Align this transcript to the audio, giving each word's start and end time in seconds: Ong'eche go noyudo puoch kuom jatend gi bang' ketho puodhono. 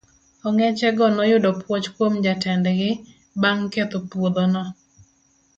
Ong'eche 0.47 0.89
go 0.97 1.05
noyudo 1.15 1.49
puoch 1.61 1.87
kuom 1.95 2.13
jatend 2.23 2.65
gi 2.77 2.91
bang' 3.41 3.67
ketho 3.73 3.99
puodhono. 4.09 4.63